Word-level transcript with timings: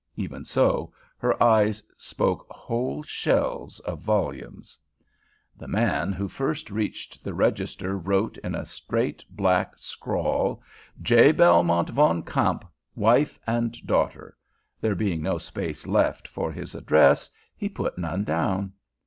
Even 0.15 0.43
so, 0.45 0.91
her 1.19 1.37
eyes 1.43 1.83
spoke 1.95 2.47
whole 2.49 3.03
shelves 3.03 3.79
of 3.81 3.99
volumes. 3.99 4.75
The 5.55 5.67
man 5.67 6.11
who 6.11 6.27
first 6.27 6.71
reached 6.71 7.23
the 7.23 7.35
register 7.35 7.95
wrote, 7.99 8.35
in 8.39 8.55
a 8.55 8.65
straight 8.65 9.23
black 9.29 9.73
scrawl, 9.77 10.63
"J. 11.03 11.31
Belmont 11.31 11.91
Van 11.91 12.23
Kamp, 12.23 12.65
wife, 12.95 13.37
and 13.45 13.77
daughter." 13.85 14.35
There 14.79 14.95
being 14.95 15.21
no 15.21 15.37
space 15.37 15.85
left 15.85 16.27
for 16.27 16.51
his 16.51 16.73
address, 16.73 17.29
he 17.55 17.69
put 17.69 17.99
none 17.99 18.23
down. 18.23 18.73